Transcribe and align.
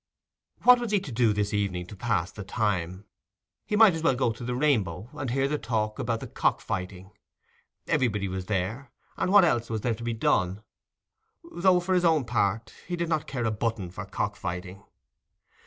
What 0.63 0.79
was 0.79 0.91
he 0.93 0.99
to 0.99 1.11
do 1.11 1.31
this 1.31 1.53
evening 1.53 1.85
to 1.85 1.95
pass 1.95 2.31
the 2.31 2.43
time? 2.43 3.05
He 3.67 3.75
might 3.75 3.93
as 3.93 4.01
well 4.01 4.15
go 4.15 4.31
to 4.31 4.43
the 4.43 4.55
Rainbow, 4.55 5.11
and 5.13 5.29
hear 5.29 5.47
the 5.47 5.59
talk 5.59 5.99
about 5.99 6.21
the 6.21 6.27
cock 6.27 6.59
fighting: 6.59 7.11
everybody 7.87 8.27
was 8.27 8.47
there, 8.47 8.89
and 9.15 9.31
what 9.31 9.45
else 9.45 9.69
was 9.69 9.81
there 9.81 9.93
to 9.93 10.03
be 10.03 10.13
done? 10.15 10.63
Though, 11.51 11.79
for 11.79 11.93
his 11.93 12.03
own 12.03 12.25
part, 12.25 12.73
he 12.87 12.95
did 12.95 13.09
not 13.09 13.27
care 13.27 13.45
a 13.45 13.51
button 13.51 13.91
for 13.91 14.03
cock 14.05 14.35
fighting. 14.35 14.81